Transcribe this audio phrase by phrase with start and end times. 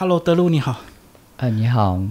[0.00, 0.80] Hello，德路你好。
[1.36, 2.02] 呃，你好，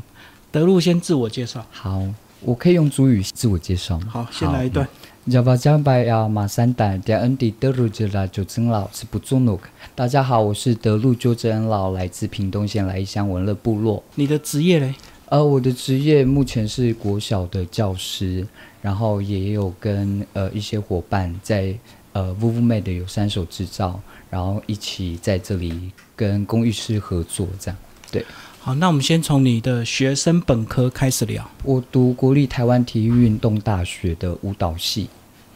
[0.51, 1.65] 德路先自我介绍。
[1.71, 2.03] 好，
[2.41, 4.07] 我可以用主语自我介绍吗？
[4.11, 4.87] 好，先来一段。
[5.27, 9.59] Java Java 呀，马三代的恩迪德路吉拉九真老是不中诺。
[9.95, 14.03] 大家好，我是德路纠正老，来自屏东县来乡文乐部落。
[14.13, 14.93] 你的职业嘞？
[15.25, 18.45] 呃，我的职业目前是国小的教师，
[18.83, 21.73] 然后也有跟呃一些伙伴在
[22.19, 23.99] 呃 v u v Made 有三手制造，
[24.29, 27.77] 然后一起在这里跟公寓师合作，这样
[28.11, 28.25] 对。
[28.59, 31.49] 好，那我们先从你的学生本科开始聊。
[31.63, 35.07] 我读国立台湾体育运动大学的舞蹈系，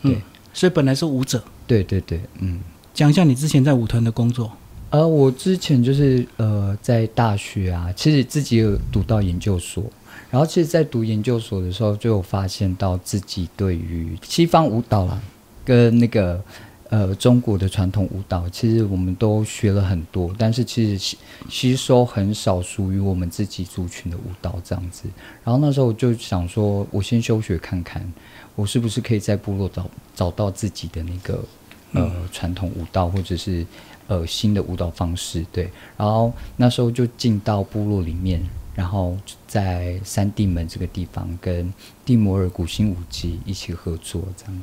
[0.02, 0.22] 对，
[0.54, 1.44] 所以本来是舞者。
[1.68, 2.62] 对对对，嗯，
[2.94, 4.50] 讲一下你之前在舞团的工作。
[4.90, 9.84] 呃，我之前就是呃，在大学啊，其实自己有读到研究所，
[10.30, 15.20] 然后其实，在读研究所的时候，就有发现到自己对于西方舞蹈啦，
[15.66, 16.44] 跟那个
[16.90, 21.18] 呃中国的传统舞蹈，其实我们都学了很多，但是其实吸
[21.50, 25.04] 吸收很少属于我们自己族群的舞蹈这样子。
[25.44, 28.12] 然后那时候我就想说，我先休学看看，
[28.56, 31.44] 我是不是可以在部落找找到自己的那个
[31.94, 33.66] 呃传统舞蹈，或者是。
[34.08, 38.46] 呃，新的舞蹈方式，对，然后那时候就进到部落里面，
[38.76, 41.74] 然后在三地门这个地方跟
[42.04, 44.62] 蒂摩尔古新舞集一起合作，这样。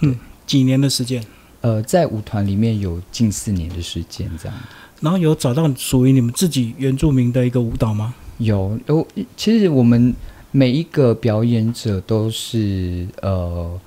[0.00, 0.18] 嗯，
[0.50, 1.22] 几年的时间？
[1.60, 4.58] 呃，在舞团里面有近四年的时间，这样。
[5.00, 8.12] 然后有找到属于你们自己原住民的一个舞蹈吗？
[8.38, 9.06] 有，有。
[9.36, 10.12] 其实我们
[10.50, 13.80] 每一个表演者都是呃。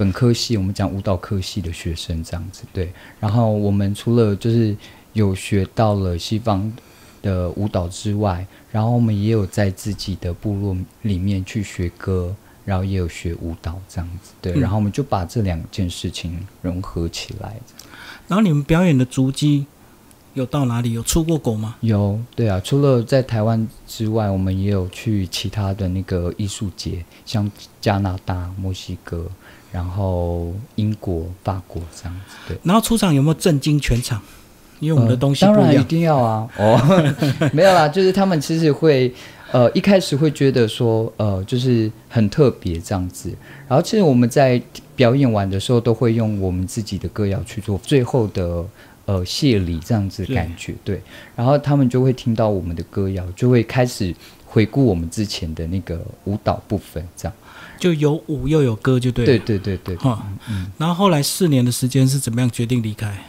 [0.00, 2.90] 本科系，我们讲舞蹈科系的学生这样子，对。
[3.20, 4.74] 然后我们除了就是
[5.12, 6.72] 有学到了西方
[7.20, 14.52] 的舞蹈之外，然后我们也有在自己的部落里面去学歌，然后也有学舞蹈这样子，对。
[14.58, 17.56] 然后我们就把这两件事情融合起来。
[18.28, 19.66] 然后你们表演的足迹
[20.34, 20.92] 有到哪里？
[20.92, 21.76] 有出过国吗？
[21.80, 22.60] 有，对啊。
[22.64, 27.50] 除了在台湾之外，我们也有去其他的那个艺术节，像
[27.80, 29.26] 加拿大、墨西哥。
[29.72, 32.58] 然后英国、法国这样子，对。
[32.64, 34.20] 然后出场有没有震惊全场？
[34.80, 36.48] 因为我们的东西当然一定要啊！
[36.56, 36.76] 哦，
[37.52, 39.14] 没有啦，就是他们其实会
[39.52, 43.34] 呃一开始会觉得说呃就是很特别这样子。
[43.68, 44.60] 然后其实我们在
[44.96, 48.64] 表演完的时候都会用我们自己的歌谣去做最后的
[49.06, 51.00] 呃谢礼这样子感觉，对。
[51.34, 57.34] 然后他们就会听到我们的歌谣，就会开始回顾我们之前的那个舞蹈部分这样。
[57.78, 59.24] 就有舞又有歌，就对。
[59.24, 59.96] 对对对对。
[59.96, 60.70] 哈，嗯。
[60.76, 63.24] 然后后来四年的时间是怎么样决定离开？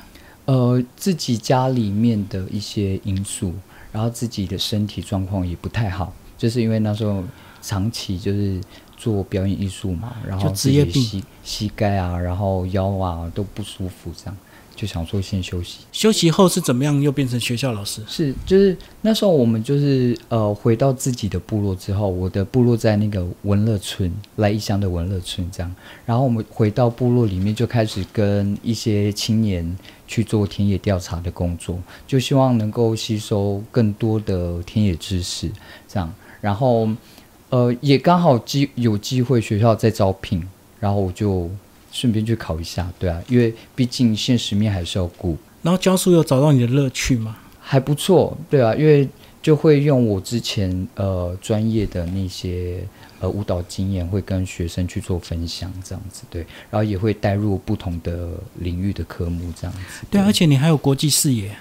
[0.46, 3.54] 呃，自己家里面的一些因素，
[3.91, 7.24] 然后自己的身体状况也不太好，就是因为那时候
[7.62, 8.59] 长期就是
[8.96, 14.38] 做表演艺术嘛，然后自己，膝膝盖啊，然后腰啊都不舒服这样。
[14.81, 18.02] 就想说先休息，休息后是怎么样又变成学校老师？
[18.08, 25.72] 是，就是那时候我们就是呃回到自己的部落之后，我的部落在那个文乐村，来异乡的文乐村这样，
[26.03, 29.78] 然后我们回到部落里面就开始跟一些青年
[30.08, 31.78] 去做田野调查的工作，
[32.08, 35.48] 就希望能够吸收更多的田野知识
[35.88, 36.12] 这样，
[36.42, 36.90] 然后
[37.50, 40.42] 呃也刚好机有机会学校在招聘，
[40.80, 41.48] 然后我就。
[41.91, 45.38] 顺便去考一下，对啊，因为毕竟现实面还是要顾。
[45.62, 47.35] 然后教书有找到你的乐趣吗？
[47.59, 49.07] 还不错，对啊，因为
[49.41, 52.84] 就会用我之前呃专业的那些
[53.19, 56.41] 呃舞蹈经验，会跟学生去做分享，这样子对。
[56.69, 60.06] 然后也会带入不同的领域的科目，这样子。
[60.09, 61.56] 对，而且你还有国际视野，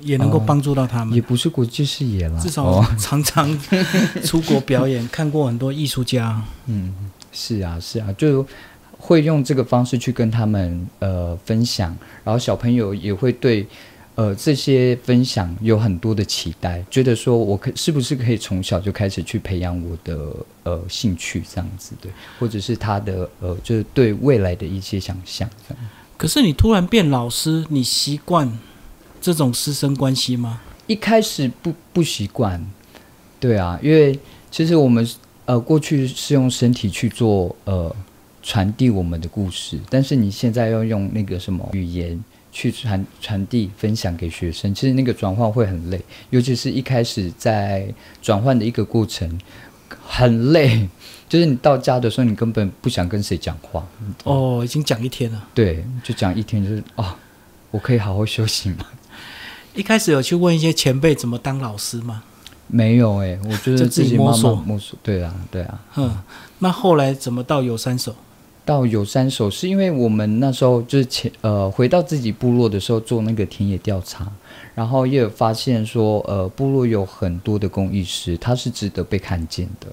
[0.00, 1.14] 也能够帮助到他们。
[1.14, 3.58] 也不是国际视野啦，至少常常
[4.22, 6.42] 出国表演，看过很多艺术家。
[6.66, 6.94] 嗯，
[7.32, 8.46] 是啊，是啊，就。
[9.04, 13.66] 会用这个方式去跟他们呃分享，然后小朋友也会对
[14.14, 25.50] 呃这些分享有很多的期待，觉得说我可是不是可以从小就开始去培养我的呃兴趣这样子对，或者是他的呃就是对未来的一些想象。
[26.16, 28.56] 可是你突然变老师，你习惯
[29.20, 30.60] 这种师生关系吗？
[30.86, 32.64] 一开始不不习惯，
[33.40, 34.16] 对啊，因为
[34.48, 35.04] 其实我们
[35.46, 37.92] 呃过去是用身体去做呃。
[38.42, 46.00] 传递我们的故事，但是你现在要用那个什么语言去传传递、分享给学生，其实那个转换会很累，
[46.30, 47.86] 尤其是一开始在
[48.20, 49.40] 转换的一个过程
[50.06, 50.88] 很累，
[51.28, 53.86] 就是你到家的时候，你根本不想跟谁讲话。
[54.24, 55.48] 哦，已经讲一天了。
[55.54, 57.14] 对，就讲一天，就是哦，
[57.70, 58.84] 我可以好好休息吗？
[59.74, 62.24] 一开始有去问一些前辈怎么当老师吗？
[62.66, 64.98] 没有哎，我觉得自己摸索摸索。
[65.02, 65.80] 对啊，对啊。
[65.96, 66.16] 嗯，
[66.58, 68.14] 那后来怎么到有三手？
[68.64, 74.30] 到有三首，是因为我们那时候就是前呃回到自己部落的时候做那个田野调查，
[74.74, 79.88] 然后也有发现说，呃，部落有很多的工艺师，他是值得被看见的。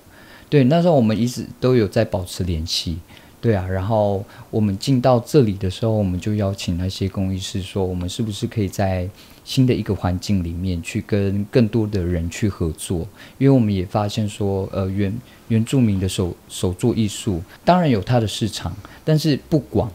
[0.49, 2.97] 对，那时候我们一直都有在保持联系。
[3.41, 9.07] 对啊，然后我们进到这里的时候，我们就邀请那些工艺师说，我们是不是可以在
[9.49, 12.99] 新的一个环境里面去跟更多的人去合作？
[13.39, 15.11] 因为我们也发现说，呃，原
[15.47, 18.71] 原住民的手手作艺术当然有它的市场，
[19.03, 19.91] 但是不广。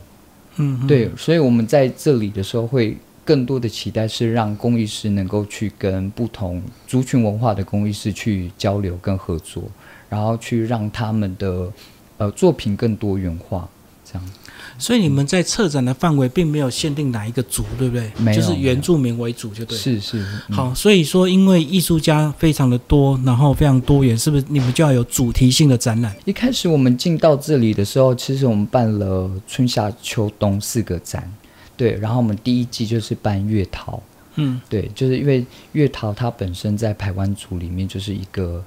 [0.56, 9.62] 嗯，对，所以我们在这里的时候会更多的期待是让工艺师能够去跟不同族群文化的工艺师去交流跟合作，
[10.08, 11.72] 然后去让他们的。
[12.16, 13.68] 呃，作品更多元化，
[14.04, 14.30] 这样。
[14.78, 18.10] 所以你们在策展的范围并没有限定哪一个族，对不对？
[18.18, 19.76] 没有，就是原住民为主，就对。
[19.76, 20.24] 是是。
[20.50, 26.14] 好，所以说，因为艺术家非常的多，然后非常多元，是不是你们就要有主题性的展览？
[26.24, 31.32] 一开始我们进到这里的时候，其实我们办了春夏秋冬四个展，
[31.76, 31.92] 对。
[31.94, 34.02] 然后我们第一季就是办月桃，
[34.36, 38.64] 嗯，对，就是因为月桃它本身在台湾族里面就是一个。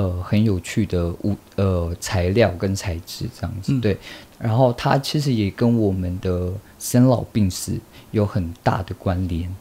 [0.00, 3.94] 呃，很有趣的物呃材料跟材质这样子，对。
[4.38, 7.78] 然后它其实也跟我们的生老病死
[8.10, 9.54] 有很大的关联，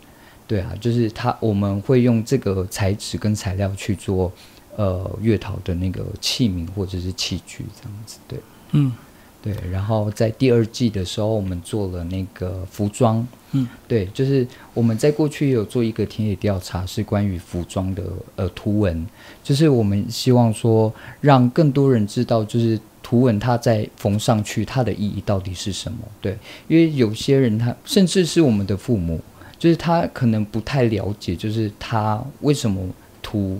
[0.47, 4.31] 对啊，就是它我们会用这个材质跟材料去做
[4.77, 8.39] 呃月桃的那个器皿或者是器具这样子，对，
[8.71, 8.93] 嗯。
[9.41, 18.03] 对，然后在第二季的时候，我们做了那个服装，嗯，对，就是我们在过去也有做一个田野调查，是关于服装的
[18.35, 19.07] 呃图文，
[19.41, 25.99] 就是我们希望说让更多人知道，就是图文它在缝上去它的意义到底是什么？
[26.19, 26.37] 对，
[26.67, 29.21] 因为有些人他甚至是我们的父母，
[29.57, 32.81] 就是他可能不太了解，就是他为什么
[33.21, 33.57] 涂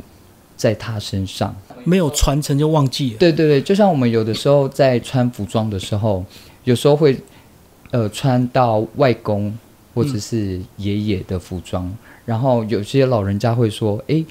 [0.57, 1.55] 在他身上。
[1.83, 3.17] 没有传承就忘记了。
[3.17, 6.23] 对对对，就像我们有的时候在穿服装的时候，
[6.63, 7.17] 有时候会
[7.91, 9.57] 呃穿到外公
[9.93, 11.91] 或者是爷爷的服装，
[12.25, 14.23] 然后有些老人家会说：“哎，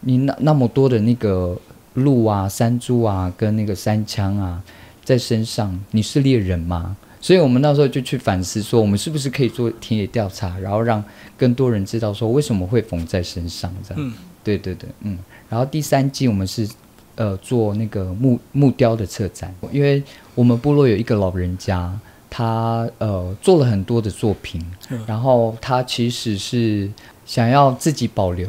[0.00, 1.56] 你那那么多的那个
[1.94, 4.62] 鹿啊、山猪啊跟那个山枪啊
[5.04, 11.02] 在身上，你是猎人吗？”所以我们那时候就去反思说，我们是不是可以做田野调查，然后让
[11.36, 14.12] 更多人知道说为什么会缝在身上这样。
[14.46, 15.18] 对对对，嗯。
[15.48, 16.68] 然后第三季我们是，
[17.16, 20.00] 呃，做那个木木雕的策展，因为
[20.36, 21.98] 我们部落有一个老人家，
[22.30, 24.64] 他呃做了很多的作品，
[25.06, 26.88] 然后他其实是
[27.24, 28.48] 想要自己保留，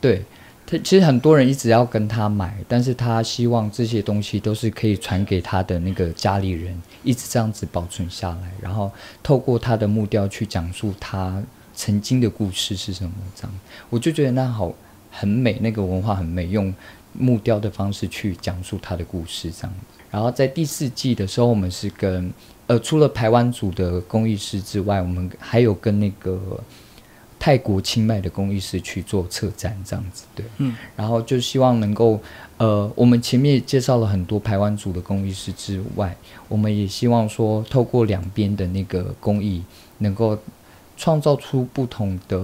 [0.00, 0.22] 对。
[0.66, 8.90] 他其实很多人一直要跟他买，但是他希望这些东西都是可以传给他的那个家里人，一直这样子保存下来，然后
[9.22, 11.42] 透过他的木雕去讲述他
[11.74, 13.52] 曾经的故事是什么，这样。
[13.90, 14.72] 我就觉得那好。
[15.16, 16.74] 很美，那个文化很美，用
[17.12, 19.72] 木雕的方式去讲述他的故事，这样。
[20.10, 22.32] 然后在第四季的时候，我们是跟
[22.66, 26.60] 呃，除了台湾组的工艺师之外，我们还有跟那个
[27.38, 30.24] 泰国清迈的工艺师去做策展，这样子。
[30.34, 30.74] 对，嗯。
[30.96, 32.20] 然后就希望能够，
[32.58, 36.16] 呃，我们前面介绍了很多台湾组的工艺师之外，
[36.48, 39.62] 我们也希望说，透过两边的那个工艺，
[39.98, 40.38] 能够。
[40.96, 42.40] 创造出不同的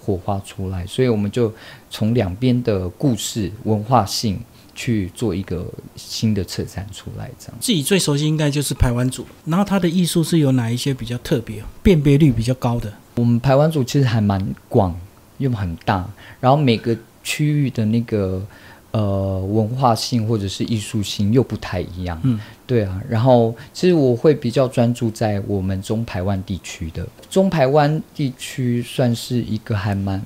[0.00, 1.52] 火花出来，所以我们就
[1.90, 4.40] 从两边的故事文化性
[4.74, 5.66] 去做一个
[5.96, 7.30] 新的策展出来。
[7.38, 12.92] 这样自己最熟悉应该就是排湾组，然后它的艺术是有哪一些比较特别、辨别率比较高的？
[13.16, 14.98] 我们排湾组其实还蛮广
[15.38, 16.08] 又很大，
[16.40, 18.44] 然后每个区域的那个。
[18.92, 23.00] 呃，文化性或者是艺术性又不太一样，嗯，对啊。
[23.08, 30.20] 然后其实我会比较专注在我们中台湾地区的中台湾地区，算是一个还蛮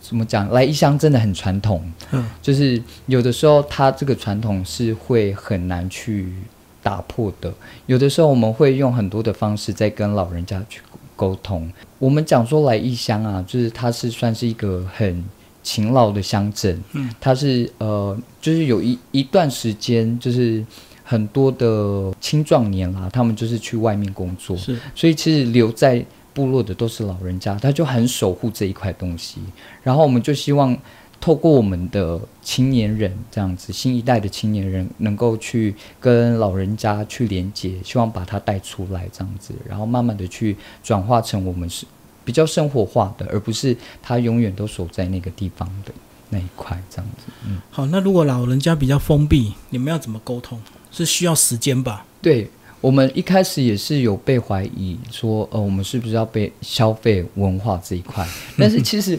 [0.00, 0.48] 怎么讲？
[0.50, 1.82] 来异乡真的很传统，
[2.12, 6.32] 嗯，就是有的时候它这个传统是会很难去
[6.80, 7.52] 打破的。
[7.86, 10.80] 有的时候我们会用很多的方式在跟老人家去
[11.16, 11.68] 沟通。
[11.98, 15.24] 我们讲说来异乡啊，就是它是算是一个很。
[15.62, 20.64] 勤劳的乡镇，嗯，它是呃，就是有一一段时间，就是
[21.04, 29.40] 很多的青壮年啦，他们就是去外面工作，是，所以其实留在部落的都是老人家，他就很守护这一块东西。
[29.82, 30.76] 然后我们就希望
[31.20, 41.84] 透过我们的青年人这样子，新一代的青年人能够去跟老人家去连接，希望把他带出来这样子，然后慢慢的去转化成我们是。
[42.28, 45.90] 比较生活化的，而不是他永远都守在那个地方的
[46.28, 47.32] 那一块这样子。
[47.46, 50.60] 嗯，好，那如果老人家比较封闭，你们要怎么沟通？
[50.90, 52.04] 是需要时间吧？
[52.20, 52.50] 对
[52.82, 58.28] 我们一开始也是有被怀疑说，呃，我们是不是要被消费文化这一块？
[58.58, 59.18] 但是其实，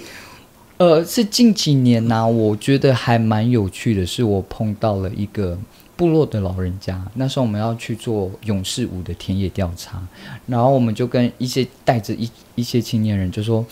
[0.77, 5.57] 呃，是近几年呢，我觉得还蛮有趣的，是我碰到了一个
[5.99, 10.01] 部落的老人家，那时候我们要去做勇士舞的田野调查，
[10.47, 13.65] 然后我们就跟一些带着一一些青年人就说，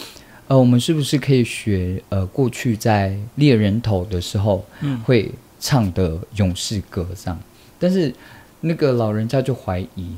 [0.50, 7.39] 呃，我们是不是可以学呃过去在猎人头的时候嗯会唱的勇士歌这样？
[7.79, 8.13] 但是
[8.60, 10.12] 那个老人家就怀疑，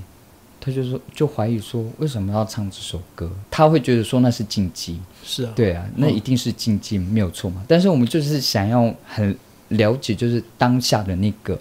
[0.60, 3.30] 他就说就怀疑说为什么要唱这首歌？
[3.52, 7.64] 他会觉得说那是禁忌，是啊，对啊，那嗯一定是禁忌，没有错嘛。
[7.68, 9.38] 但是我们就是想要很
[9.68, 11.56] 了解，就是当下的那个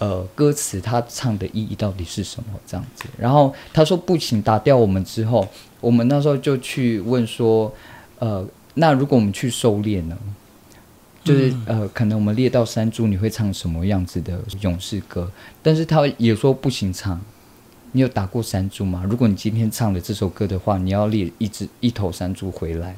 [0.00, 3.04] 呃歌词，他唱的意义到底是什么这样子。
[3.16, 5.46] 然后他说不行，打掉我们之后，
[5.80, 7.72] 我们那时候就去问说，
[8.18, 10.18] 呃，那如果我们去狩猎呢？
[11.22, 15.30] 就是、呃，可能我们猎到山猪，你会唱什么样子的勇士歌？
[15.62, 17.20] 但是他也说不行唱。
[17.92, 19.04] 你有打过山猪吗？
[19.10, 22.96] 如果你今天唱了这首歌的话，你要猎一只一头山猪回来，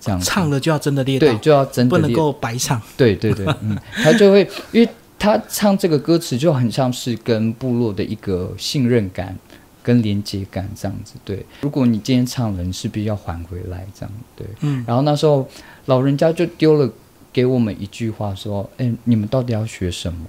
[0.00, 2.80] 这样唱了就要真的猎到对，，就要真的不能够白唱。
[2.96, 4.88] 对对对，嗯，他就会，因为
[5.24, 9.34] 他唱这个歌词就很像是跟部落的一个信任感
[9.82, 11.14] 跟连接感这样子。
[11.24, 14.46] 对，如果你今天唱了，你势必要还回来，这样对。
[14.60, 15.48] 嗯，然后那时候
[15.86, 16.92] 老人家就丢了
[17.32, 20.26] 给我们一句话说：“哎，你们到底要学什么？”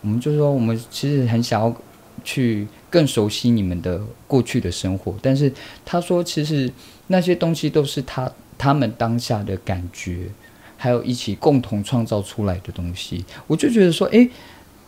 [0.00, 1.76] 我们就说我们其实很想要
[2.22, 5.52] 去更熟悉你们的过去的生活，但是
[5.84, 6.72] 他说其实
[7.08, 10.28] 那些东西都是他他们当下的感觉，
[10.76, 13.24] 还有一起共同创造出来的东西。
[13.46, 14.28] 我就觉得说，诶，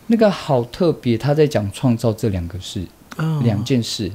[0.08, 2.84] 那个好特别，他在讲创造这两个事
[3.16, 4.10] 哦两件事，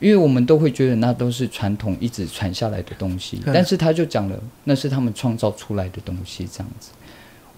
[0.00, 6.90] 因为我们都会觉得那都是传统一直传下来的东西，但是他就讲了那是他们创造出来的东西，这样子，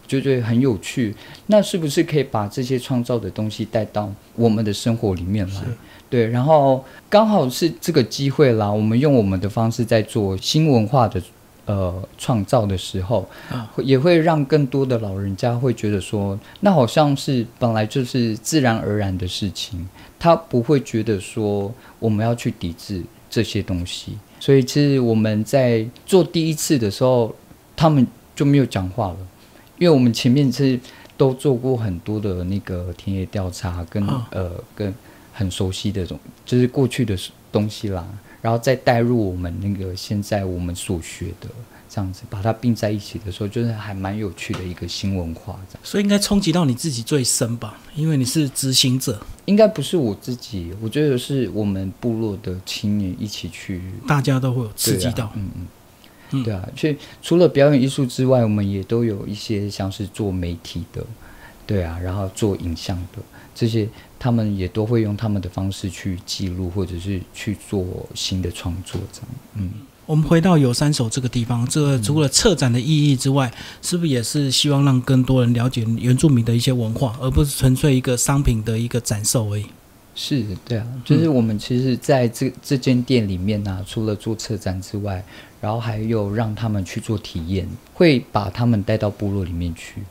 [0.03, 1.15] 我就觉得很有趣。
[1.47, 5.63] 那是不是可以把这些创造的东西带到我们的生活里面来？
[6.11, 11.23] 对，然后刚好是这个机会啦，我们用我们的方式在做新文化的
[11.69, 13.29] 呃创造的时候，
[13.77, 19.87] 也会让更多的老人家会觉得说，那好像是本来就是自然而然的事情，
[20.19, 24.19] 他不会觉得说我们要去抵制这些东西。
[24.41, 27.33] 所以其实我们在做第一次的时候，
[27.77, 29.17] 他们就没有讲话了，
[29.79, 30.81] 因为我们前面是
[31.17, 34.27] 都做过很多的那个田野调查跟，啊。
[34.33, 34.93] 呃跟
[35.39, 37.17] 很熟悉的这种，就是过去的
[37.53, 38.05] 东西啦，
[38.41, 41.49] 然后再带入我们那个现在我们所学的。
[41.91, 45.59] 这样子把它并在一起的时候，就是还蛮有趣的一个新文化。
[45.83, 55.33] 所以应该冲击到你自己最深吧，因为你是执行者，应该不是我自己，我觉得是我们部落的青年一起去大家都会有刺激到啊。
[55.37, 55.67] 嗯嗯。
[56.33, 61.03] 嗯对啊，所以除了表演艺术之外，我们也都有一些像是做媒体的，
[61.67, 63.23] 对啊，然后做影像的
[63.55, 63.89] 这些，
[64.19, 67.85] 他们也都会用他们的方式去记录，或者是去做
[68.15, 69.29] 新的创作，这样。
[69.55, 69.71] 嗯，
[70.07, 79.67] 我们回到有三手这个地方，这个除了策展的意义之外，是不是也是希望让更多人了解原住民的一些文化，而不是纯粹一个商品的一个展售而已？
[80.15, 85.25] 是，对啊，就是我们其实在这这间店里面呢、除了做策展之外，
[85.61, 90.03] 然后还有让他们去做体验，会把他们带到部落里面去，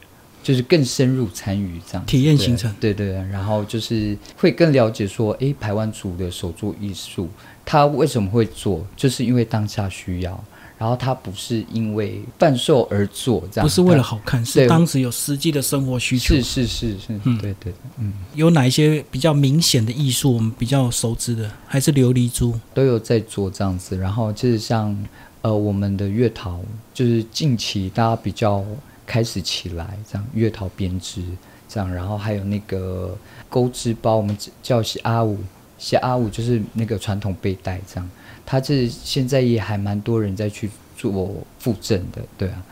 [0.48, 7.28] 就是更深入参与这样体验行程对对对，然后就是会更了解说，诶，台湾族的手作艺术，
[7.66, 10.42] 他为什么会做，就是因为当下需要，
[10.78, 16.42] 然后他不是因为贩售而做，这样不是为了好看，是当时有实际的生活需求是。
[16.42, 18.14] 是是是，嗯对对，嗯。
[18.34, 21.52] 有哪一些比较明显的艺术我们比较熟知的？
[21.68, 22.58] 还是琉璃珠？
[22.74, 23.98] 都有在做这样子。
[23.98, 24.98] 然后就是像
[25.42, 26.62] 呃我们的月桃，
[26.94, 28.64] 就是近期大家比较
[29.08, 31.24] 开始起来，这样月桃编织
[31.68, 33.18] 这样，然后还有那个
[33.50, 35.40] 钩织包，我们叫西阿五，
[35.80, 38.08] 西阿五就是那个传统背带这样。
[38.46, 42.64] 它是现在也还蛮多人在去做附赠的，对啊。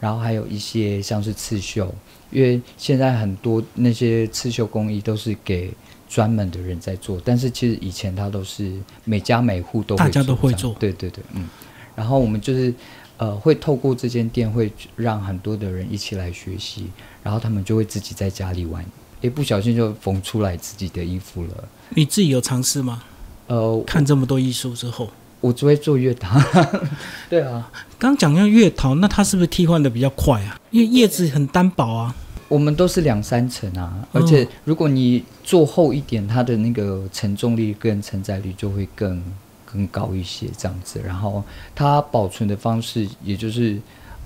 [0.00, 1.92] 然后还有一些像是刺绣，
[2.30, 5.70] 因为现在很多那些刺绣工艺都是给
[6.08, 8.72] 专门的人在做，但是其实以前它都是
[9.04, 11.48] 每家每户都会大家都会做对对对，嗯。
[11.96, 12.72] 然后我们就是
[13.18, 16.86] 呃会透过这间店，会让很多的人一起来学习，
[17.22, 18.84] 然后他们就会自己在家里玩，
[19.20, 21.68] 一不小心就缝出来自己的衣服了。
[21.90, 23.02] 你自己有尝试吗？
[23.48, 25.10] 呃，看这么多艺术之后，
[25.40, 26.42] 我只会做乐堂，
[27.30, 30.60] 对啊，刚讲到月桃，那它是不是替换的比较快啊？
[30.70, 32.14] 因为叶子很单薄啊。
[32.48, 39.22] 我们都是两三层啊，嗯而且如果你做厚一点，它的那个承重力跟承载力就会更
[39.70, 41.00] 更高一些，这样子。
[41.04, 41.42] 然后
[41.74, 43.78] 它保存的方式，也就是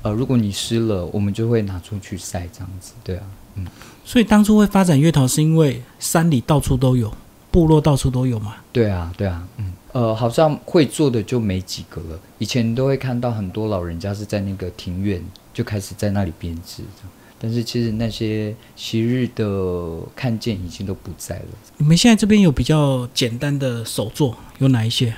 [0.03, 2.93] 呃，如果你湿了，我们就会拿出去晒，这样子。
[3.03, 3.25] 对啊，
[3.57, 3.67] 嗯，
[4.05, 7.13] 所以当初会发展月桃，是因为山里到处都有，
[7.51, 8.57] 部落到处都有嘛。
[8.73, 12.19] 对啊，对啊，嗯，呃，好像会做的就没几个了。
[12.39, 15.23] 以前都会看到很多老人家是在那个庭院
[15.53, 16.83] 就开始在那里编织，
[17.39, 21.47] 但是其实那些昔日的看见已经都不在了。
[21.77, 25.15] 你们现在这边有比较简单的手作有哪一些，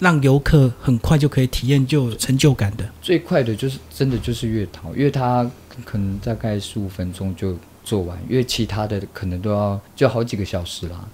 [0.00, 2.84] 让游客很快就可以体验就有成就感的？
[3.00, 5.48] 最快的就是真的就是月桃，因为它
[5.84, 11.08] 可能大概十五分钟就做完，因为其他的可能都要就好几个小时啦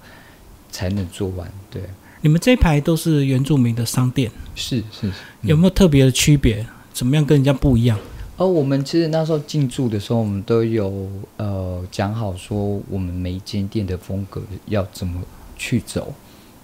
[0.71, 1.47] 才能做完。
[1.69, 1.83] 对，
[2.21, 5.13] 你们这一排都是原住民的商店，是是是。
[5.41, 6.65] 有没有特别的区别？
[6.93, 7.99] 怎么样跟人家不一样？
[8.37, 15.21] 而我们其实那时候进驻的时候，我们都有呃讲好说，我们每一间店的风格要怎么
[15.57, 16.13] 去走。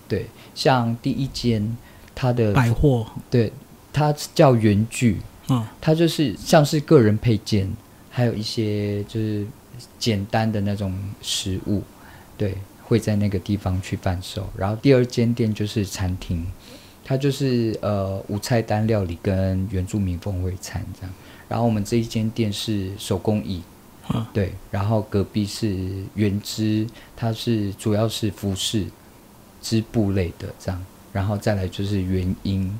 [0.07, 1.75] 对，像第一间
[2.15, 3.51] 它的百货，对，
[3.91, 7.71] 它叫原具，嗯，它就是像是个人配件，
[8.09, 9.45] 还有一些就是
[9.97, 11.81] 简单的那种食物，
[12.37, 14.47] 对，会在那个地方去贩售。
[14.57, 16.45] 然后第二间店就是餐厅，
[17.03, 21.13] 它就是呃无菜单料理跟原住民风味餐这样。
[21.49, 23.61] 然后我们这一间店是手工艺，
[24.13, 25.75] 嗯，对，然后隔壁是
[26.15, 28.85] 原织，它是主要是服饰
[29.61, 32.77] 织布类的这样，然后再来就是原音，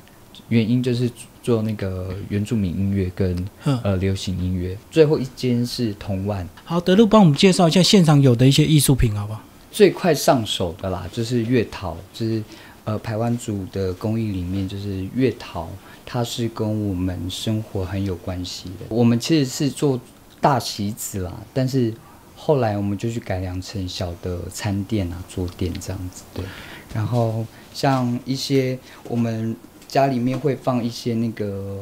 [0.48, 1.10] 原音就是
[1.42, 9.40] 做那个原住民音乐跟嗯呃流行音乐，最后一间是铜万，好，德路帮我们介绍一下现场有的一些艺术品，好不好？
[9.72, 12.42] 最快上手的啦，就是月桃，就是
[12.84, 15.68] 呃排湾族的工艺里面就是月桃。
[16.06, 18.84] 它是跟我们生活很有关系的。
[18.90, 19.98] 我们其实是做
[20.38, 21.92] 大席子啦，但是
[22.36, 26.22] 后来我们就去改良成小的餐店啊、桌垫这样子。
[26.34, 26.44] 对，
[26.92, 29.56] 然后像一些我们
[29.88, 31.78] 家里面会放一些那个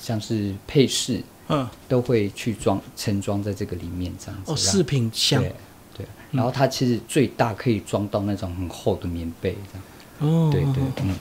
[0.00, 4.52] 像是配饰，嗯，都会去装盛装在这个里面这样子。
[4.52, 5.54] 哦，让饰品箱，对
[5.98, 10.34] 对，然后它其实最大可以装到那种很厚的棉被这样。
[10.34, 11.16] 哦，对对，嗯。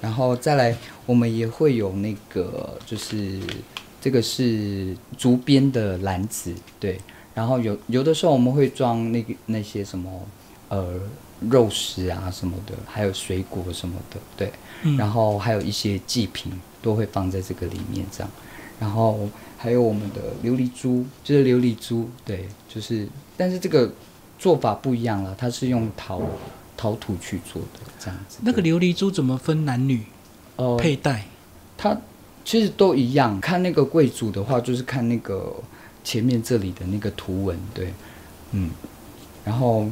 [0.00, 0.76] 然后再来，
[1.06, 3.40] 我们也会有那个，就是
[4.00, 7.00] 这个是竹编的篮子，对。
[7.34, 10.08] 然后有有的时候我们会装那个那些什么
[10.68, 10.94] 呃
[11.40, 14.52] 肉食啊什么的，还有水果什么的，对。
[14.86, 18.30] 嗯然后还有一些祭品都会放在这个里面这样。
[18.78, 23.90] 然后还有我们的琉璃珠，就是琉璃珠，对，就是但是这个
[24.38, 26.20] 做法不一样了，它是用陶
[26.76, 28.40] 陶土去做的这样子。
[28.42, 30.02] 那个琉璃珠怎么分男女
[30.56, 31.24] 呃佩戴？
[31.78, 31.96] 它
[32.44, 33.40] 其实都一样。
[33.40, 35.54] 看那个贵族的话，就是看那个
[36.04, 37.92] 前面这里的那个图文，对，
[38.52, 38.70] 嗯，
[39.44, 39.88] 然后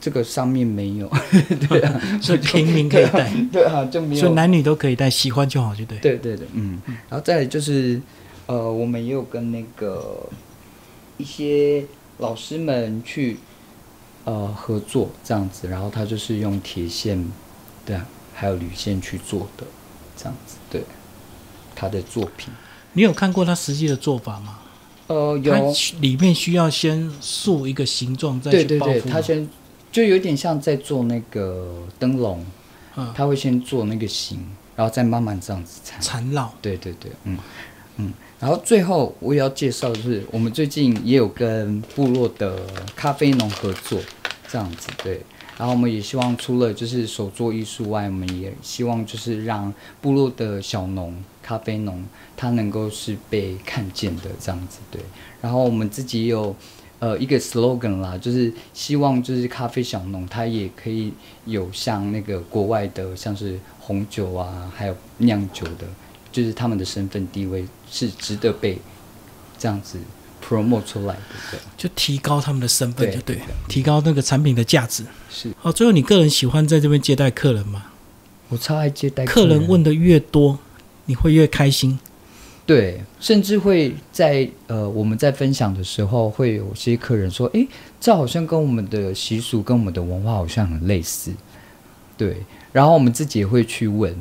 [0.00, 1.10] 这个上面没有，
[1.68, 5.98] 对啊， 所以平民可以戴， 对啊，就没有，所以男女都可以戴，喜欢就好，就对。
[5.98, 8.00] 对对对，嗯，然后再就是，
[8.46, 10.28] 呃，我们也有跟那个
[11.16, 11.84] 一些
[12.18, 13.38] 老师们去
[14.24, 17.26] 呃合作这样子，然后他就是用铁线，
[17.86, 19.64] 对啊，还有铝线去做的，
[20.16, 20.82] 这样子，对，
[21.74, 22.52] 他的作品。
[22.92, 24.60] 你有看过他实际的做法吗？
[25.08, 29.10] 呃，有，里面需要先塑一个形状，再对对对，去包覆吗。
[29.12, 29.48] 他先
[29.90, 32.44] 就有点像在做那个灯笼，
[32.96, 34.38] 嗯他会先做那个形，
[34.76, 36.00] 然后再慢慢这样子缠。
[36.00, 37.38] 缠绕，对对对，嗯
[37.96, 38.12] 嗯。
[38.38, 42.60] 然后最后我也要介绍的是，我们最近也有跟部落的
[42.94, 44.00] 咖啡农合作，
[44.46, 45.20] 这样子对。
[45.58, 52.04] 然后我们也希望除了就是手作艺术外，我们也希望就是让部落的小农、咖啡农，
[52.36, 55.02] 他能够是被看见的这样子对。
[55.42, 56.54] 然后我们自己有
[57.00, 61.12] 呃一个 slogan 啦，就是希望就是咖啡小农他也可以
[61.44, 65.84] 有像那个国外的像是红酒啊，还有酿酒的，
[66.30, 68.78] 就是他们的身份地位是值得被
[69.58, 69.98] 这样子
[70.48, 75.04] promote 出来的，对，就提高他们的身份，对就对对，提高那个产品的价值。
[75.30, 77.84] 是好，最后你个人喜欢在这边接待客人吗？
[78.48, 80.58] 我超爱接待客人问的越多，
[81.04, 81.98] 你会越开心。
[82.64, 87.66] 对，甚至会在呃我们在分享的时候，会有些客人说：“诶，
[87.98, 91.32] 这好像跟我们的习俗跟我们的文化好像很类似。”
[92.18, 92.36] 对，
[92.72, 94.14] 然后我们自己也会去问，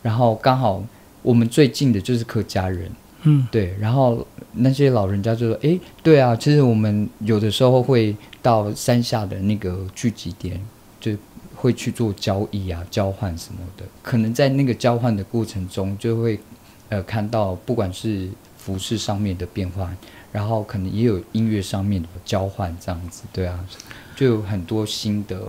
[0.00, 0.82] 然后刚好
[1.20, 2.90] 我们最近的就是客家人，
[3.22, 10.60] 嗯，对，然后那些老人家就说：“哎，对啊，其实我们有的时候会到山下的那个聚集点，
[11.00, 11.16] 就
[11.54, 13.84] 会去做交易啊、交换什么的。
[14.02, 16.38] 可能在那个交换的过程中，就会
[16.88, 19.88] 呃看到不管是服饰上面的变化，
[20.32, 23.64] 然后可能也有音乐上面的交换，这样子，对啊，
[24.16, 25.40] 就有很多新的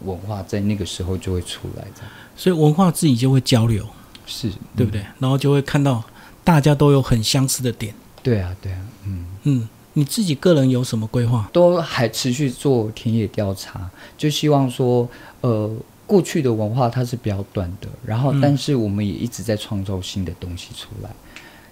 [0.00, 3.86] 文化在那个时候就会出来，这样所以文化自己就会交流，
[4.26, 5.04] 是对不对？
[5.18, 6.02] 然后就会看到
[6.44, 7.94] 大家都有很相似的点。
[8.22, 9.24] 对啊，对啊，嗯。
[9.44, 11.48] 嗯，你自己个人有什么规划？
[11.52, 15.08] 都还持续做田野调查，就希望说，
[15.40, 15.70] 呃，
[16.06, 21.10] 过去的文化它是比较短的，然后嗯但是我们也一直在创造新的东西出来，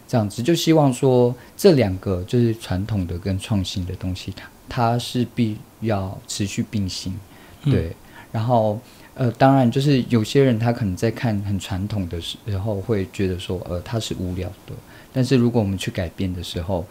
[0.09, 7.19] 这样子就希望说这两个就是传统的跟创新的东西，它它是必要持续并行，
[7.65, 7.97] 嗯对。
[8.31, 8.81] 然后
[9.15, 14.73] 呃，当然就是有些人他可能在看很传统的时候会觉得说呃他是无聊的，
[15.13, 16.87] 但是如果我们去改变的时候，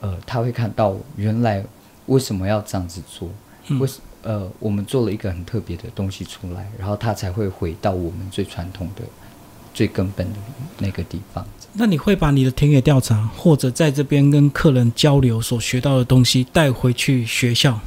[0.00, 1.64] 呃，他会看到原来
[2.06, 3.28] 为什么要这样子做，
[3.68, 9.02] 嗯为什呃我们做了一个很特别的东西出来，然后他才会回到我们最传统的、
[9.72, 10.38] 最根本的
[10.78, 11.46] 那个地方。
[11.72, 17.78] 那你会把你的田野调查或者在这边跟客人交流所学到的东西带回去学校，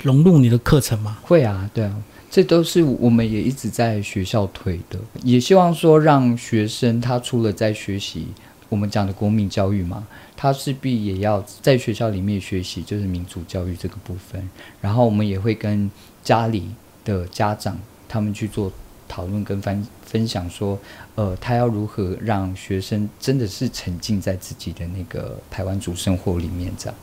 [0.00, 1.18] 融入你的课程吗？
[1.22, 1.92] 会啊，对啊，
[2.36, 8.26] 这都是我们也一直在学校推的，也希望说让学生他除了在学习
[8.68, 14.46] 我们讲的国民教育嘛，他势必也要在学校里面学习就是民主教育这个部分，
[14.82, 15.90] 然后我们也会跟
[16.22, 16.68] 家里
[17.06, 18.70] 的家长他们去做
[19.08, 20.78] 讨论跟分分享说，
[21.14, 26.94] 呃，他要如何让学生真的是沉浸在自己的那个台湾族生活里面，这样。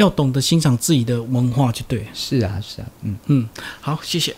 [0.00, 2.06] 要懂得欣赏自己的文化就对。
[2.14, 3.18] 是啊，是啊，嗯。
[3.26, 3.46] 嗯，
[3.82, 4.34] 好，谢谢。